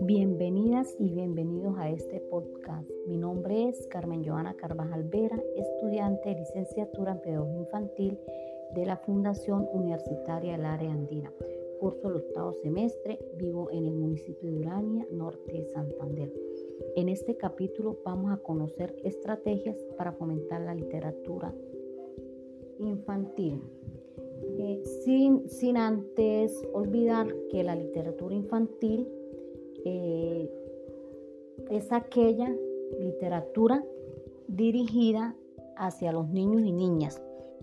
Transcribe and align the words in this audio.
Bienvenidas 0.00 0.96
y 0.98 1.10
bienvenidos 1.10 1.76
a 1.76 1.90
este 1.90 2.20
podcast. 2.20 2.90
Mi 3.06 3.18
nombre 3.18 3.68
es 3.68 3.86
Carmen 3.88 4.24
Joana 4.24 4.54
Carvajal 4.54 5.04
Vera, 5.04 5.38
estudiante 5.56 6.30
de 6.30 6.36
licenciatura 6.36 7.12
en 7.12 7.20
Pedagogía 7.20 7.58
Infantil 7.58 8.18
de 8.74 8.86
la 8.86 8.96
Fundación 8.96 9.68
Universitaria 9.72 10.52
del 10.52 10.64
Área 10.64 10.90
Andina. 10.90 11.30
Curso 11.78 12.08
el 12.08 12.16
octavo 12.16 12.54
semestre, 12.54 13.18
vivo 13.36 13.70
en 13.70 13.84
el 13.84 13.94
municipio 13.94 14.50
de 14.50 14.56
Urania, 14.56 15.06
norte 15.10 15.52
de 15.52 15.66
Santander. 15.66 16.32
En 16.96 17.10
este 17.10 17.36
capítulo 17.36 17.98
vamos 18.04 18.32
a 18.32 18.38
conocer 18.38 18.94
estrategias 19.04 19.76
para 19.98 20.12
fomentar 20.12 20.62
la 20.62 20.74
literatura 20.74 21.54
infantil. 22.78 23.60
Eh, 24.58 24.82
sin, 25.04 25.48
sin 25.48 25.76
antes 25.76 26.62
olvidar 26.72 27.34
que 27.50 27.62
la 27.62 27.74
literatura 27.74 28.34
infantil 28.34 29.08
eh, 29.84 30.50
es 31.70 31.92
aquella 31.92 32.54
literatura 32.98 33.84
dirigida 34.48 35.36
hacia 35.76 36.12
los 36.12 36.28
niños 36.28 36.62
y 36.62 36.72
niñas 36.72 37.22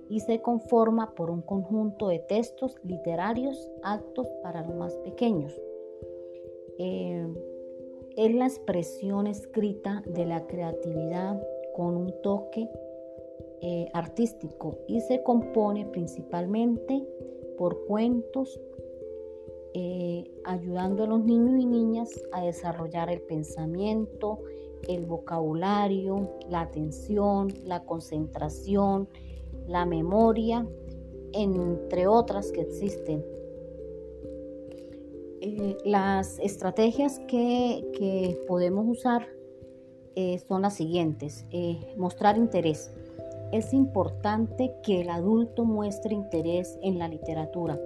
y 0.09 0.19
se 0.19 0.41
conforma 0.41 1.15
por 1.15 1.29
un 1.29 1.41
conjunto 1.41 2.07
de 2.07 2.19
textos 2.19 2.75
literarios 2.83 3.71
aptos 3.83 4.27
para 4.43 4.61
los 4.61 4.75
más 4.75 4.95
pequeños. 4.97 5.53
Eh, 6.77 7.27
es 8.15 8.35
la 8.35 8.45
expresión 8.45 9.27
escrita 9.27 10.03
de 10.05 10.25
la 10.25 10.45
creatividad 10.45 11.41
con 11.75 11.97
un 11.97 12.13
toque 12.21 12.69
eh, 13.61 13.87
artístico 13.93 14.77
y 14.87 14.99
se 15.01 15.23
compone 15.23 15.85
principalmente 15.85 17.01
por 17.57 17.85
cuentos, 17.85 18.59
eh, 19.73 20.29
ayudando 20.43 21.03
a 21.03 21.07
los 21.07 21.23
niños 21.23 21.61
y 21.61 21.65
niñas 21.65 22.09
a 22.33 22.43
desarrollar 22.43 23.09
el 23.09 23.21
pensamiento, 23.21 24.39
el 24.89 25.05
vocabulario, 25.05 26.29
la 26.49 26.61
atención, 26.61 27.53
la 27.63 27.85
concentración, 27.85 29.07
la 29.67 29.85
memoria, 29.85 30.67
entre 31.31 32.05
otras 32.07 32.51
que 32.51 32.61
existen. 32.61 33.23
Eh, 35.39 35.77
las 35.85 36.37
estrategias 36.39 37.19
que, 37.27 38.37
podemos 38.47 38.85
usar 38.87 39.25
son 40.47 40.61
las 40.61 40.75
siguientes. 40.75 41.45
mostrar 41.97 42.37
interés. 42.37 42.91
Es 43.53 43.71
importante 43.71 44.73
que 44.81 45.01
el 45.01 45.11
adulto 45.11 45.63
muestre 45.63 46.15
interés 46.15 46.79
en 46.81 46.97
la 46.97 47.07
literatura 47.07 47.79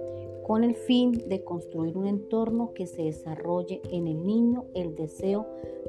con 0.46 0.64
el 0.64 0.74
fin 0.74 1.12
de 1.28 1.44
construir 1.44 1.94
un 1.98 2.06
entorno 2.06 2.72
que 2.72 2.86
se 2.86 3.02
desarrolle 3.02 3.82
en 3.92 4.06
el 4.06 4.24
niño 4.24 4.64
el 4.72 4.96
deseo 4.96 5.46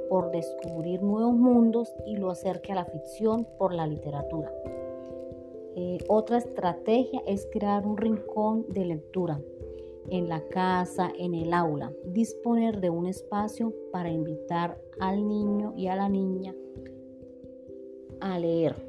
por 0.09 0.31
descubrir 0.31 1.01
nuevos 1.01 1.33
mundos 1.33 1.95
y 2.05 2.17
lo 2.17 2.29
acerque 2.29 2.73
a 2.73 2.75
la 2.75 2.83
ficción 2.83 3.47
por 3.57 3.73
la 3.73 3.87
literatura. 3.87 4.51
Eh, 5.77 5.99
otra 6.09 6.39
estrategia 6.39 7.21
es 7.25 7.47
crear 7.49 7.87
un 7.87 7.95
rincón 7.95 8.65
de 8.67 8.83
lectura 8.83 9.39
en 10.09 10.27
la 10.27 10.41
casa, 10.49 11.09
en 11.17 11.33
el 11.33 11.53
aula, 11.53 11.93
disponer 12.03 12.81
de 12.81 12.89
un 12.89 13.05
espacio 13.05 13.73
para 13.93 14.11
invitar 14.11 14.77
al 14.99 15.25
niño 15.25 15.73
y 15.77 15.87
a 15.87 15.95
la 15.95 16.09
niña 16.09 16.53
a 18.19 18.37
leer. 18.37 18.88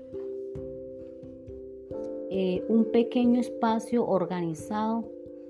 Eh, 2.32 2.64
un 2.68 2.84
pequeño 2.92 3.40
espacio 3.40 4.06
organizado 4.06 5.04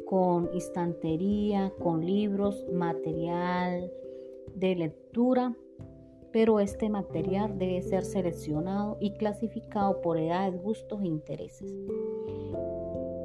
con 0.06 0.48
estantería, 0.54 1.72
con 1.78 2.04
libros, 2.04 2.66
material 2.72 3.92
de 4.54 4.74
lectura, 4.76 5.54
pero 6.32 6.58
este 6.58 6.88
material 6.88 7.58
debe 7.58 7.82
ser 7.82 8.04
seleccionado 8.04 8.96
y 8.98 9.12
clasificado 9.12 10.00
por 10.00 10.18
edades, 10.18 10.60
gustos 10.62 11.02
e 11.02 11.06
intereses. 11.06 11.70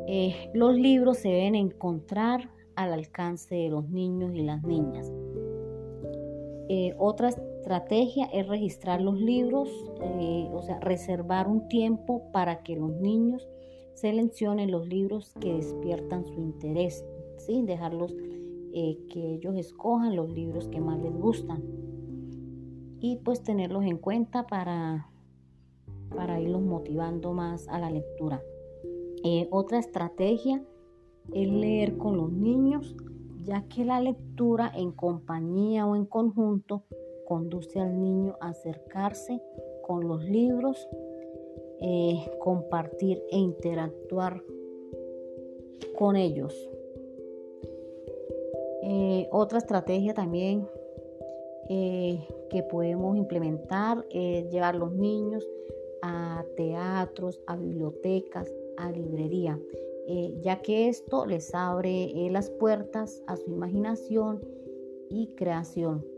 Eh, 0.08 0.52
los 0.54 0.76
libros 0.76 1.20
se 1.20 1.30
deben 1.30 1.56
encontrar 1.56 2.52
al 2.76 2.92
alcance 2.92 3.56
de 3.56 3.70
los 3.70 3.90
niños 3.90 4.36
y 4.36 4.42
las 4.42 4.62
niñas. 4.64 5.12
Eh, 6.68 6.94
otra 6.98 7.30
estrategia 7.66 8.26
es 8.26 8.48
registrar 8.48 9.02
los 9.02 9.20
libros, 9.20 9.68
eh, 10.00 10.48
o 10.54 10.62
sea, 10.62 10.80
reservar 10.82 11.48
un 11.48 11.68
tiempo 11.68 12.22
para 12.32 12.62
que 12.62 12.76
los 12.76 12.92
niños 12.92 13.48
seleccionen 13.96 14.70
los 14.70 14.88
libros 14.88 15.34
que 15.40 15.56
despiertan 15.56 16.28
su 16.28 16.40
interés, 16.42 17.04
sin 17.38 17.66
dejarlos 17.66 18.16
eh, 18.72 19.00
que 19.10 19.34
ellos 19.34 19.56
escojan 19.56 20.16
los 20.16 20.30
libros 20.32 20.68
que 20.68 20.80
más 20.80 21.00
les 21.00 21.18
gustan 21.18 21.64
y 23.00 23.16
pues 23.26 23.42
tenerlos 23.42 23.84
en 23.84 23.98
cuenta 23.98 24.46
para, 24.46 25.10
para 26.16 26.40
irlos 26.40 26.62
motivando 26.62 27.34
más 27.34 27.68
a 27.68 27.80
la 27.80 27.90
lectura. 27.90 28.44
Eh, 29.24 29.48
otra 29.50 29.80
estrategia 29.80 30.64
es 31.34 31.48
leer 31.48 31.98
con 31.98 32.16
los 32.16 32.32
niños, 32.32 32.96
ya 33.44 33.64
que 33.64 33.86
la 33.86 34.00
lectura 34.02 34.72
en 34.76 34.92
compañía 34.92 35.88
o 35.88 35.96
en 35.96 36.06
conjunto 36.06 36.84
conduce 37.26 37.80
al 37.80 38.00
niño 38.00 38.38
a 38.40 38.50
acercarse 38.50 39.42
con 39.82 40.08
los 40.08 40.24
libros 40.24 40.88
eh, 41.82 42.32
compartir 42.40 43.22
e 43.30 43.38
interactuar 43.38 44.42
con 45.98 46.16
ellos. 46.16 46.54
Eh, 48.82 49.28
otra 49.32 49.58
estrategia 49.58 50.14
también 50.14 50.68
eh, 51.70 52.26
que 52.50 52.64
podemos 52.64 53.18
implementar 53.18 54.06
es 54.10 54.50
llevar 54.50 54.76
los 54.76 54.94
niños 54.94 55.46
a 56.02 56.46
teatros, 56.56 57.42
a 57.46 57.58
bibliotecas, 57.58 58.54
a 58.78 58.92
librería, 58.92 59.60
ya 60.42 60.62
que 60.62 60.88
esto 60.88 61.26
les 61.26 61.56
abre 61.56 62.30
las 62.30 62.52
puertas 62.52 63.24
a 63.26 63.36
su 63.38 63.50
imaginación 63.50 64.40
y 65.10 65.28
creación. 65.36 66.15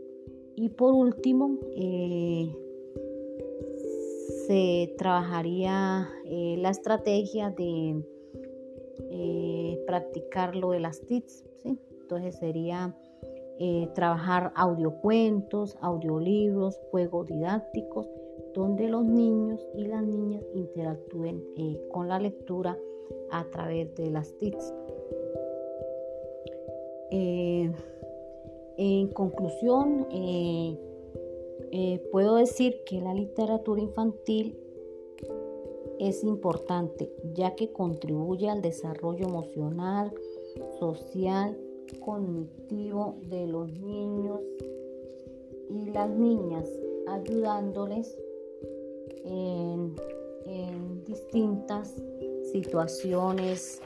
Y 0.60 0.70
por 0.70 0.92
último, 0.92 1.56
se 4.48 4.92
trabajaría 4.98 6.08
eh, 6.24 6.56
la 6.58 6.70
estrategia 6.70 7.50
de 7.50 8.02
eh, 9.08 9.84
practicar 9.86 10.56
lo 10.56 10.72
de 10.72 10.80
las 10.80 11.00
TICs. 11.02 11.44
Entonces 11.62 12.34
sería 12.38 12.96
eh, 13.60 13.88
trabajar 13.94 14.52
audiocuentos, 14.56 15.78
audiolibros, 15.80 16.80
juegos 16.90 17.28
didácticos, 17.28 18.10
donde 18.52 18.88
los 18.88 19.04
niños 19.04 19.64
y 19.76 19.84
las 19.84 20.02
niñas 20.02 20.42
interactúen 20.54 21.40
con 21.92 22.08
la 22.08 22.18
lectura 22.18 22.76
a 23.30 23.44
través 23.44 23.94
de 23.94 24.10
las 24.10 24.36
TICs. 24.38 24.74
En 28.78 29.08
conclusión, 29.08 30.06
eh, 30.12 30.78
puedo 32.12 32.36
decir 32.36 32.76
que 32.86 33.00
la 33.00 33.12
literatura 33.12 33.82
infantil 33.82 34.56
es 35.98 36.22
importante 36.22 37.12
ya 37.34 37.56
que 37.56 37.72
contribuye 37.72 38.48
al 38.48 38.62
desarrollo 38.62 39.26
emocional, 39.26 40.14
social, 40.78 41.58
cognitivo 42.00 43.16
de 43.28 43.48
los 43.48 43.68
niños 43.80 44.40
y 45.68 45.90
las 45.90 46.08
niñas, 46.08 46.70
ayudándoles 47.08 48.16
en 49.24 49.96
distintas 51.04 51.94
situaciones 52.52 53.80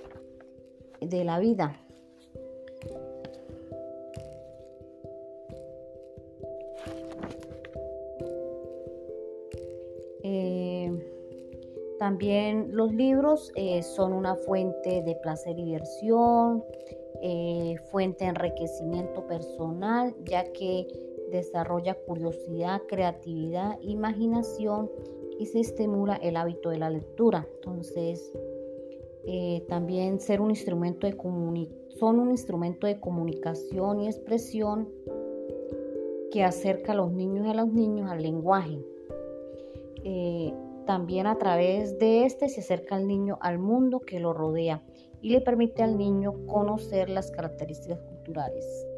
de 1.00 1.24
la 1.24 1.38
vida. 1.38 1.78
También 12.02 12.74
los 12.74 12.92
libros 12.92 13.52
eh, 13.54 13.80
son 13.84 14.12
una 14.12 14.34
fuente 14.34 15.04
de 15.04 15.14
placer 15.22 15.56
y 15.56 15.66
diversión, 15.66 16.64
eh, 17.22 17.76
fuente 17.92 18.24
de 18.24 18.30
enriquecimiento 18.30 19.24
personal, 19.28 20.12
ya 20.24 20.50
que 20.52 20.88
desarrolla 21.30 21.94
curiosidad, 21.94 22.82
creatividad, 22.88 23.78
imaginación 23.82 24.90
y 25.38 25.46
se 25.46 25.60
estimula 25.60 26.16
el 26.16 26.36
hábito 26.36 26.70
de 26.70 26.78
la 26.78 26.90
lectura. 26.90 27.46
Entonces, 27.54 28.32
eh, 29.24 29.64
también 29.68 30.18
ser 30.18 30.40
un 30.40 30.50
instrumento 30.50 31.06
de 31.06 31.16
son 32.00 32.18
un 32.18 32.32
instrumento 32.32 32.88
de 32.88 32.98
comunicación 32.98 34.00
y 34.00 34.06
expresión 34.08 34.88
que 36.32 36.42
acerca 36.42 36.90
a 36.90 36.96
los 36.96 37.12
niños 37.12 37.46
y 37.46 37.50
a 37.50 37.54
los 37.54 37.72
niños 37.72 38.10
al 38.10 38.20
lenguaje 38.20 38.80
También 40.86 41.26
a 41.26 41.38
través 41.38 41.98
de 41.98 42.24
este 42.24 42.48
se 42.48 42.60
acerca 42.60 42.96
el 42.96 43.06
niño 43.06 43.38
al 43.40 43.58
mundo 43.58 44.00
que 44.00 44.18
lo 44.18 44.32
rodea 44.32 44.82
y 45.20 45.30
le 45.30 45.40
permite 45.40 45.82
al 45.82 45.96
niño 45.96 46.46
conocer 46.46 47.08
las 47.08 47.30
características 47.30 48.00
culturales. 48.00 48.91